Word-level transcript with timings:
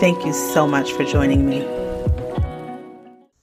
Thank 0.00 0.24
you 0.24 0.32
so 0.32 0.64
much 0.64 0.92
for 0.92 1.02
joining 1.02 1.44
me. 1.44 1.66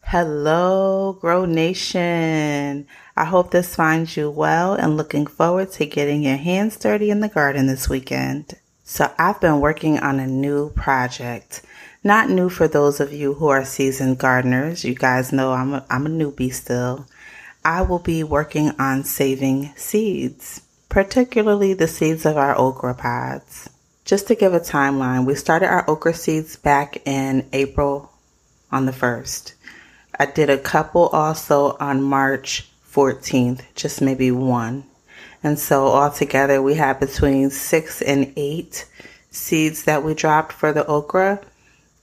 Hello, 0.03 1.17
Grow 1.19 1.43
Nation. 1.43 2.87
I 3.17 3.25
hope 3.25 3.51
this 3.51 3.75
finds 3.75 4.15
you 4.15 4.29
well 4.29 4.73
and 4.73 4.95
looking 4.95 5.27
forward 5.27 5.73
to 5.73 5.85
getting 5.85 6.23
your 6.23 6.37
hands 6.37 6.77
dirty 6.77 7.09
in 7.09 7.19
the 7.19 7.27
garden 7.27 7.67
this 7.67 7.89
weekend. 7.89 8.53
So, 8.85 9.13
I've 9.19 9.41
been 9.41 9.59
working 9.59 9.99
on 9.99 10.21
a 10.21 10.27
new 10.27 10.69
project. 10.69 11.61
Not 12.05 12.29
new 12.29 12.47
for 12.47 12.69
those 12.69 13.01
of 13.01 13.11
you 13.11 13.33
who 13.33 13.49
are 13.49 13.65
seasoned 13.65 14.19
gardeners. 14.19 14.85
You 14.85 14.95
guys 14.95 15.33
know 15.33 15.51
I'm 15.51 15.73
a, 15.73 15.85
I'm 15.89 16.05
a 16.05 16.09
newbie 16.09 16.53
still. 16.53 17.05
I 17.65 17.81
will 17.81 17.99
be 17.99 18.23
working 18.23 18.71
on 18.79 19.03
saving 19.03 19.73
seeds, 19.75 20.61
particularly 20.87 21.73
the 21.73 21.89
seeds 21.89 22.25
of 22.25 22.37
our 22.37 22.57
okra 22.57 22.93
pods. 22.93 23.69
Just 24.05 24.27
to 24.27 24.35
give 24.35 24.53
a 24.53 24.59
timeline, 24.59 25.25
we 25.25 25.33
started 25.33 25.67
our 25.67 25.89
okra 25.89 26.13
seeds 26.13 26.57
back 26.57 27.01
in 27.07 27.49
April 27.51 28.11
on 28.71 28.85
the 28.85 28.91
1st. 28.91 29.55
I 30.19 30.27
did 30.27 30.47
a 30.51 30.59
couple 30.59 31.07
also 31.07 31.75
on 31.79 32.03
March 32.03 32.69
14th, 32.87 33.63
just 33.73 34.03
maybe 34.03 34.29
one. 34.29 34.85
And 35.41 35.57
so 35.57 35.87
altogether 35.87 36.61
we 36.61 36.75
had 36.75 36.99
between 36.99 37.49
six 37.49 38.03
and 38.03 38.31
eight 38.35 38.87
seeds 39.31 39.85
that 39.85 40.03
we 40.03 40.13
dropped 40.13 40.53
for 40.53 40.71
the 40.71 40.85
okra. 40.85 41.41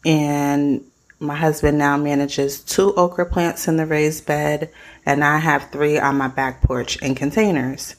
And 0.05 0.85
my 1.21 1.37
husband 1.37 1.79
now 1.79 1.97
manages 1.97 2.61
two 2.61 2.93
okra 2.95 3.27
plants 3.27 3.69
in 3.69 3.77
the 3.77 3.87
raised 3.87 4.27
bed, 4.27 4.73
and 5.07 5.23
I 5.23 5.39
have 5.39 5.71
three 5.71 6.01
on 6.01 6.17
my 6.17 6.27
back 6.27 6.63
porch 6.63 6.97
in 6.97 7.15
containers. 7.15 7.95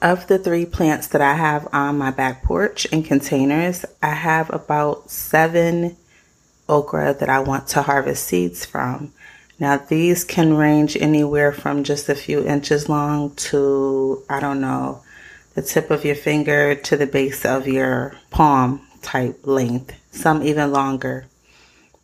Of 0.00 0.28
the 0.28 0.38
three 0.38 0.64
plants 0.64 1.08
that 1.08 1.20
I 1.20 1.34
have 1.34 1.66
on 1.72 1.98
my 1.98 2.12
back 2.12 2.44
porch 2.44 2.84
in 2.86 3.02
containers, 3.02 3.84
I 4.00 4.14
have 4.14 4.48
about 4.54 5.10
seven 5.10 5.96
okra 6.68 7.14
that 7.14 7.28
I 7.28 7.40
want 7.40 7.66
to 7.68 7.82
harvest 7.82 8.24
seeds 8.24 8.64
from. 8.64 9.12
Now, 9.58 9.76
these 9.76 10.22
can 10.22 10.56
range 10.56 10.96
anywhere 10.96 11.50
from 11.50 11.82
just 11.82 12.08
a 12.08 12.14
few 12.14 12.46
inches 12.46 12.88
long 12.88 13.34
to, 13.50 14.22
I 14.30 14.38
don't 14.38 14.60
know, 14.60 15.02
the 15.54 15.62
tip 15.62 15.90
of 15.90 16.04
your 16.04 16.14
finger 16.14 16.76
to 16.76 16.96
the 16.96 17.08
base 17.08 17.44
of 17.44 17.66
your 17.66 18.14
palm 18.30 18.86
type 19.02 19.40
length, 19.44 19.94
some 20.12 20.44
even 20.44 20.70
longer. 20.70 21.26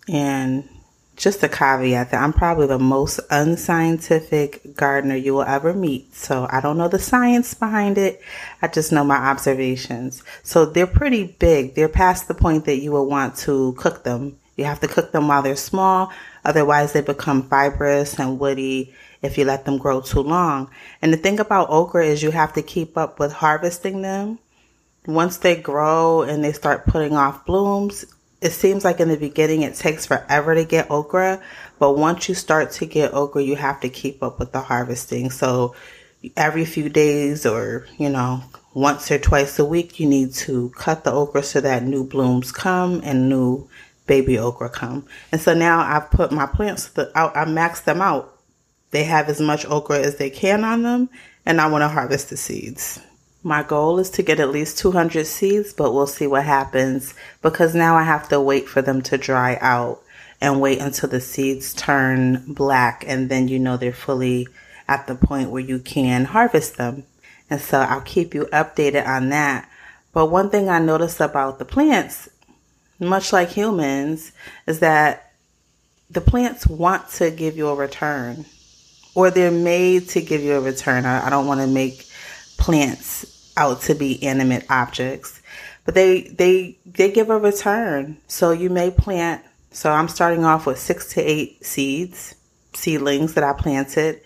And 0.08 0.68
just 1.16 1.42
a 1.42 1.48
caveat 1.48 2.10
that 2.10 2.22
I'm 2.22 2.32
probably 2.32 2.66
the 2.66 2.78
most 2.78 3.20
unscientific 3.30 4.74
gardener 4.74 5.16
you 5.16 5.34
will 5.34 5.42
ever 5.42 5.72
meet. 5.72 6.14
So 6.14 6.46
I 6.50 6.60
don't 6.60 6.76
know 6.76 6.88
the 6.88 6.98
science 6.98 7.54
behind 7.54 7.98
it. 7.98 8.20
I 8.62 8.68
just 8.68 8.92
know 8.92 9.04
my 9.04 9.16
observations. 9.16 10.22
So 10.42 10.64
they're 10.66 10.86
pretty 10.86 11.36
big. 11.38 11.74
They're 11.74 11.88
past 11.88 12.28
the 12.28 12.34
point 12.34 12.64
that 12.64 12.78
you 12.78 12.92
will 12.92 13.06
want 13.06 13.36
to 13.38 13.74
cook 13.78 14.04
them. 14.04 14.38
You 14.56 14.64
have 14.64 14.80
to 14.80 14.88
cook 14.88 15.12
them 15.12 15.28
while 15.28 15.42
they're 15.42 15.56
small. 15.56 16.12
Otherwise 16.44 16.92
they 16.92 17.00
become 17.00 17.48
fibrous 17.48 18.18
and 18.18 18.38
woody 18.38 18.94
if 19.22 19.38
you 19.38 19.44
let 19.44 19.64
them 19.64 19.78
grow 19.78 20.00
too 20.00 20.20
long. 20.20 20.70
And 21.00 21.12
the 21.12 21.16
thing 21.16 21.40
about 21.40 21.70
okra 21.70 22.04
is 22.06 22.22
you 22.22 22.30
have 22.30 22.52
to 22.54 22.62
keep 22.62 22.98
up 22.98 23.18
with 23.18 23.32
harvesting 23.32 24.02
them. 24.02 24.38
Once 25.06 25.38
they 25.38 25.56
grow 25.56 26.22
and 26.22 26.42
they 26.42 26.52
start 26.52 26.86
putting 26.86 27.14
off 27.14 27.44
blooms, 27.46 28.04
it 28.44 28.52
seems 28.52 28.84
like 28.84 29.00
in 29.00 29.08
the 29.08 29.16
beginning 29.16 29.62
it 29.62 29.74
takes 29.74 30.04
forever 30.04 30.54
to 30.54 30.66
get 30.66 30.90
okra, 30.90 31.42
but 31.78 31.96
once 31.96 32.28
you 32.28 32.34
start 32.34 32.70
to 32.72 32.84
get 32.84 33.14
okra, 33.14 33.42
you 33.42 33.56
have 33.56 33.80
to 33.80 33.88
keep 33.88 34.22
up 34.22 34.38
with 34.38 34.52
the 34.52 34.60
harvesting. 34.60 35.30
So 35.30 35.74
every 36.36 36.66
few 36.66 36.90
days 36.90 37.46
or, 37.46 37.86
you 37.96 38.10
know, 38.10 38.44
once 38.74 39.10
or 39.10 39.18
twice 39.18 39.58
a 39.58 39.64
week, 39.64 39.98
you 39.98 40.06
need 40.06 40.34
to 40.34 40.68
cut 40.76 41.04
the 41.04 41.12
okra 41.12 41.42
so 41.42 41.62
that 41.62 41.84
new 41.84 42.04
blooms 42.04 42.52
come 42.52 43.00
and 43.02 43.30
new 43.30 43.66
baby 44.06 44.38
okra 44.38 44.68
come. 44.68 45.06
And 45.32 45.40
so 45.40 45.54
now 45.54 45.80
I've 45.80 46.10
put 46.10 46.30
my 46.30 46.44
plants 46.44 46.90
out, 47.14 47.34
I 47.34 47.46
maxed 47.46 47.84
them 47.84 48.02
out. 48.02 48.38
They 48.90 49.04
have 49.04 49.30
as 49.30 49.40
much 49.40 49.64
okra 49.64 50.00
as 50.00 50.16
they 50.16 50.28
can 50.28 50.64
on 50.64 50.82
them, 50.82 51.08
and 51.46 51.62
I 51.62 51.68
want 51.68 51.80
to 51.80 51.88
harvest 51.88 52.28
the 52.28 52.36
seeds. 52.36 53.00
My 53.46 53.62
goal 53.62 53.98
is 53.98 54.08
to 54.12 54.22
get 54.22 54.40
at 54.40 54.48
least 54.48 54.78
200 54.78 55.26
seeds, 55.26 55.74
but 55.74 55.92
we'll 55.92 56.06
see 56.06 56.26
what 56.26 56.46
happens 56.46 57.12
because 57.42 57.74
now 57.74 57.94
I 57.94 58.02
have 58.02 58.26
to 58.30 58.40
wait 58.40 58.66
for 58.66 58.80
them 58.80 59.02
to 59.02 59.18
dry 59.18 59.58
out 59.60 60.00
and 60.40 60.62
wait 60.62 60.80
until 60.80 61.10
the 61.10 61.20
seeds 61.20 61.74
turn 61.74 62.42
black 62.48 63.04
and 63.06 63.28
then 63.28 63.48
you 63.48 63.58
know 63.58 63.76
they're 63.76 63.92
fully 63.92 64.48
at 64.88 65.06
the 65.06 65.14
point 65.14 65.50
where 65.50 65.60
you 65.60 65.78
can 65.78 66.24
harvest 66.24 66.78
them. 66.78 67.04
And 67.50 67.60
so 67.60 67.80
I'll 67.80 68.00
keep 68.00 68.32
you 68.32 68.46
updated 68.46 69.06
on 69.06 69.28
that. 69.28 69.68
But 70.14 70.30
one 70.30 70.48
thing 70.48 70.70
I 70.70 70.78
noticed 70.78 71.20
about 71.20 71.58
the 71.58 71.66
plants, 71.66 72.30
much 72.98 73.30
like 73.30 73.50
humans, 73.50 74.32
is 74.66 74.80
that 74.80 75.34
the 76.10 76.22
plants 76.22 76.66
want 76.66 77.10
to 77.10 77.30
give 77.30 77.58
you 77.58 77.68
a 77.68 77.74
return 77.74 78.46
or 79.14 79.30
they're 79.30 79.50
made 79.50 80.08
to 80.08 80.22
give 80.22 80.40
you 80.40 80.54
a 80.54 80.60
return. 80.62 81.04
I, 81.04 81.26
I 81.26 81.28
don't 81.28 81.46
want 81.46 81.60
to 81.60 81.66
make 81.66 82.06
plants 82.56 83.33
out 83.56 83.82
to 83.82 83.94
be 83.94 84.22
animate 84.22 84.64
objects, 84.70 85.40
but 85.84 85.94
they 85.94 86.22
they 86.22 86.78
they 86.86 87.10
give 87.10 87.30
a 87.30 87.38
return. 87.38 88.18
So 88.26 88.50
you 88.50 88.70
may 88.70 88.90
plant. 88.90 89.42
So 89.70 89.90
I'm 89.90 90.08
starting 90.08 90.44
off 90.44 90.66
with 90.66 90.78
six 90.78 91.12
to 91.14 91.20
eight 91.20 91.64
seeds, 91.64 92.34
seedlings 92.74 93.34
that 93.34 93.44
I 93.44 93.52
planted, 93.52 94.20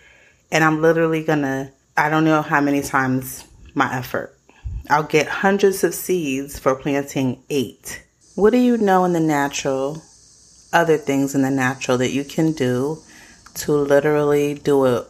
and 0.51 0.63
I'm 0.63 0.81
literally 0.81 1.23
gonna. 1.23 1.71
I 1.97 2.09
don't 2.09 2.25
know 2.25 2.41
how 2.41 2.61
many 2.61 2.81
times 2.81 3.45
my 3.73 3.93
effort. 3.93 4.35
I'll 4.89 5.03
get 5.03 5.27
hundreds 5.27 5.83
of 5.83 5.93
seeds 5.93 6.57
for 6.57 6.75
planting 6.75 7.43
eight. 7.49 8.03
What 8.35 8.51
do 8.51 8.57
you 8.57 8.77
know 8.77 9.05
in 9.05 9.13
the 9.13 9.19
natural? 9.19 10.01
Other 10.71 10.97
things 10.97 11.33
in 11.33 11.41
the 11.41 11.49
natural 11.49 11.97
that 11.97 12.11
you 12.11 12.23
can 12.23 12.51
do 12.51 12.99
to 13.55 13.73
literally 13.73 14.53
do 14.53 14.85
it 14.85 15.07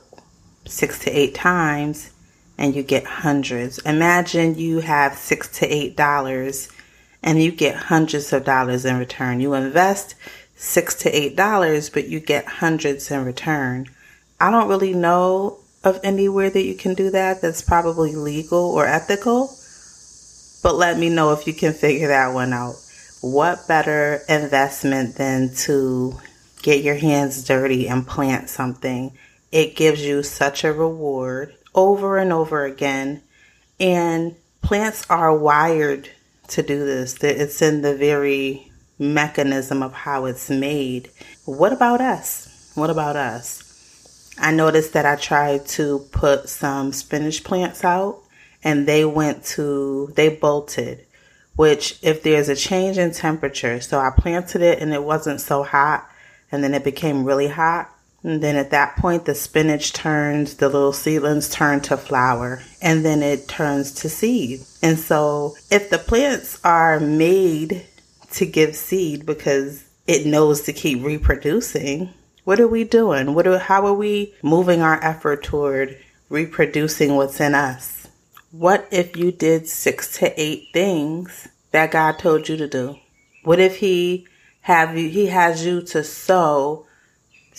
six 0.66 1.00
to 1.00 1.12
eight 1.12 1.36
times 1.36 2.12
and 2.60 2.76
you 2.76 2.84
get 2.84 3.06
hundreds. 3.06 3.80
Imagine 3.80 4.56
you 4.56 4.82
have 4.82 5.18
six 5.18 5.48
to 5.60 5.66
eight 5.66 5.96
dollars 5.96 6.70
and 7.24 7.42
you 7.42 7.52
get 7.52 7.74
hundreds 7.76 8.34
of 8.34 8.44
dollars 8.44 8.84
in 8.84 8.98
return. 9.00 9.40
You 9.40 9.54
invest 9.54 10.14
six 10.56 10.94
to 10.96 11.10
eight 11.10 11.38
dollars, 11.38 11.90
but 11.90 12.10
you 12.10 12.20
get 12.20 12.46
hundreds 12.46 13.10
in 13.10 13.24
return. 13.24 13.88
I 14.42 14.52
don't 14.52 14.68
really 14.68 14.94
know 14.94 15.60
of 15.86 16.02
anywhere 16.04 16.50
that 16.50 16.66
you 16.66 16.76
can 16.76 16.96
do 16.96 17.10
that 17.12 17.42
that's 17.42 17.62
probably 17.62 18.14
legal 18.14 18.60
or 18.60 18.86
ethical, 18.86 19.56
but 20.62 20.76
let 20.76 21.00
me 21.00 21.10
know 21.10 21.32
if 21.32 21.48
you 21.48 21.54
can 21.54 21.72
figure 21.72 22.10
that 22.10 22.34
one 22.34 22.52
out. 22.52 22.76
What 23.22 23.70
better 23.70 24.22
investment 24.28 25.16
than 25.16 25.54
to 25.60 26.20
get 26.62 26.84
your 26.84 26.96
hands 26.96 27.42
dirty 27.46 27.88
and 27.88 28.06
plant 28.06 28.50
something? 28.50 29.18
It 29.50 29.78
gives 29.78 30.02
you 30.06 30.24
such 30.24 30.66
a 30.66 30.74
reward 30.74 31.56
over 31.74 32.18
and 32.18 32.34
over 32.34 32.66
again. 32.66 33.22
And 33.80 34.36
plants 34.62 35.06
are 35.10 35.36
wired 35.36 36.10
to 36.50 36.64
do 36.64 36.86
this. 36.86 37.24
It's 37.24 37.62
in 37.62 37.82
the 37.82 37.96
very 37.96 38.72
mechanism 38.98 39.82
of 39.82 39.94
how 39.94 40.26
it's 40.26 40.50
made. 40.50 41.10
What 41.46 41.72
about 41.72 42.02
us? 42.02 42.72
What 42.76 42.90
about 42.90 43.16
us? 43.16 44.34
I 44.38 44.52
noticed 44.52 44.94
that 44.94 45.06
I 45.06 45.16
tried 45.16 45.66
to 45.68 46.00
put 46.12 46.50
some 46.50 46.94
spinach 46.94 47.44
plants 47.44 47.84
out 47.84 48.22
and 48.64 48.88
they 48.88 49.06
went 49.06 49.44
to, 49.46 50.12
they 50.16 50.30
bolted, 50.30 51.06
which 51.56 52.00
if 52.02 52.24
there's 52.24 52.50
a 52.50 52.56
change 52.56 52.98
in 52.98 53.12
temperature, 53.12 53.82
so 53.82 54.00
I 54.00 54.12
planted 54.18 54.62
it 54.62 54.80
and 54.80 54.94
it 54.94 55.04
wasn't 55.04 55.42
so 55.42 55.64
hot 55.64 56.10
and 56.52 56.64
then 56.64 56.74
it 56.74 56.84
became 56.84 57.26
really 57.26 57.48
hot. 57.48 57.94
And 58.24 58.44
then 58.44 58.56
at 58.56 58.72
that 58.72 58.98
point, 58.98 59.26
the 59.26 59.36
spinach 59.36 59.94
turns, 59.94 60.56
the 60.56 60.68
little 60.68 60.94
seedlings 60.94 61.50
turn 61.50 61.82
to 61.82 61.98
flower, 61.98 62.62
and 62.82 63.06
then 63.06 63.24
it 63.24 63.48
turns 63.48 63.94
to 63.96 64.10
seed. 64.10 64.62
And 64.82 65.00
so, 65.00 65.56
if 65.72 65.90
the 65.90 65.98
plants 65.98 66.60
are 66.64 67.00
made 67.00 67.86
to 68.32 68.46
give 68.46 68.76
seed 68.76 69.26
because 69.26 69.86
it 70.06 70.26
knows 70.26 70.62
to 70.64 70.74
keep 70.74 71.04
reproducing, 71.04 72.14
what 72.44 72.60
are 72.60 72.68
we 72.68 72.84
doing? 72.84 73.34
What 73.34 73.48
are, 73.48 73.58
how 73.58 73.86
are 73.86 73.94
we 73.94 74.34
moving 74.44 74.82
our 74.82 75.02
effort 75.04 75.44
toward 75.44 75.98
reproducing 76.30 77.16
what's 77.16 77.40
in 77.40 77.56
us? 77.56 78.08
What 78.52 78.88
if 78.92 79.16
you 79.16 79.32
did 79.32 79.68
six 79.68 80.18
to 80.18 80.42
eight 80.42 80.70
things 80.74 81.48
that 81.72 81.92
God 81.92 82.20
told 82.20 82.50
you 82.50 82.58
to 82.58 82.68
do? 82.68 82.98
What 83.44 83.60
if 83.60 83.78
He 83.78 84.28
have 84.62 84.98
you 84.98 85.10
he 85.10 85.28
has 85.28 85.66
you 85.66 85.82
to 85.82 86.04
sow 86.04 86.86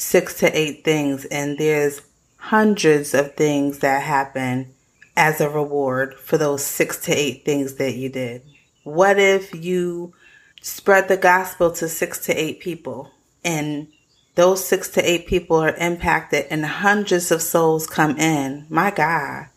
six 0.01 0.39
to 0.39 0.59
eight 0.59 0.83
things 0.83 1.27
and 1.27 1.59
there's 1.59 2.01
hundreds 2.39 3.13
of 3.13 3.35
things 3.35 3.81
that 3.81 4.03
happen 4.03 4.73
as 5.15 5.43
a 5.43 5.51
reward 5.51 6.15
for 6.15 6.39
those 6.39 6.65
six 6.65 6.97
to 6.97 7.13
eight 7.13 7.45
things 7.45 7.75
that 7.75 7.95
you 7.95 8.09
did. 8.09 8.43
What 8.83 9.19
if 9.19 9.55
you 9.55 10.15
spread 10.63 11.09
the 11.09 11.19
gospel 11.19 11.71
to 11.73 11.87
six 11.87 12.19
to 12.25 12.33
eight 12.33 12.61
people 12.61 13.11
and 13.45 13.89
those 14.37 14.65
six 14.65 14.89
to 14.89 15.03
eight 15.03 15.27
people 15.27 15.59
are 15.59 15.77
impacted 15.77 16.47
and 16.49 16.65
hundreds 16.65 17.31
of 17.31 17.43
souls 17.43 17.87
come 17.87 18.17
in? 18.17 18.65
My 18.71 18.91
God, 18.91 19.49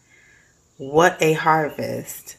what 0.75 1.15
a 1.21 1.33
harvest. 1.33 2.35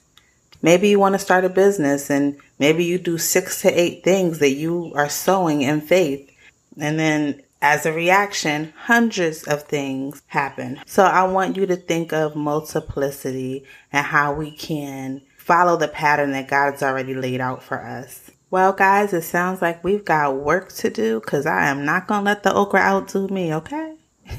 Maybe 0.60 0.90
you 0.90 1.00
want 1.00 1.14
to 1.14 1.18
start 1.18 1.46
a 1.46 1.48
business 1.48 2.10
and 2.10 2.36
maybe 2.58 2.84
you 2.84 2.98
do 2.98 3.16
six 3.16 3.62
to 3.62 3.70
eight 3.70 4.04
things 4.04 4.40
that 4.40 4.52
you 4.52 4.92
are 4.94 5.08
sowing 5.08 5.62
in 5.62 5.80
faith. 5.80 6.30
And 6.78 6.98
then 6.98 7.43
as 7.64 7.86
a 7.86 7.92
reaction, 7.94 8.74
hundreds 8.76 9.44
of 9.44 9.62
things 9.62 10.22
happen. 10.26 10.78
So 10.84 11.02
I 11.02 11.24
want 11.24 11.56
you 11.56 11.64
to 11.64 11.76
think 11.76 12.12
of 12.12 12.36
multiplicity 12.36 13.64
and 13.90 14.04
how 14.04 14.34
we 14.34 14.50
can 14.50 15.22
follow 15.38 15.78
the 15.78 15.88
pattern 15.88 16.32
that 16.32 16.46
God's 16.46 16.82
already 16.82 17.14
laid 17.14 17.40
out 17.40 17.62
for 17.62 17.80
us. 17.82 18.30
Well, 18.50 18.74
guys, 18.74 19.14
it 19.14 19.22
sounds 19.22 19.62
like 19.62 19.82
we've 19.82 20.04
got 20.04 20.36
work 20.36 20.72
to 20.74 20.90
do 20.90 21.20
because 21.20 21.46
I 21.46 21.68
am 21.68 21.86
not 21.86 22.06
going 22.06 22.20
to 22.20 22.26
let 22.26 22.42
the 22.42 22.54
okra 22.54 22.80
outdo 22.80 23.28
me, 23.28 23.54
okay? 23.54 23.96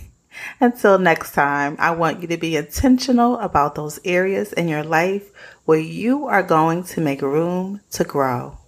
Until 0.59 0.99
next 0.99 1.31
time, 1.31 1.77
I 1.79 1.95
want 1.95 2.21
you 2.21 2.27
to 2.27 2.37
be 2.37 2.55
intentional 2.55 3.39
about 3.39 3.73
those 3.73 3.99
areas 4.05 4.53
in 4.53 4.67
your 4.67 4.83
life 4.83 5.31
where 5.65 5.79
you 5.79 6.27
are 6.27 6.43
going 6.43 6.83
to 6.83 7.01
make 7.01 7.23
room 7.23 7.81
to 7.93 8.03
grow. 8.03 8.59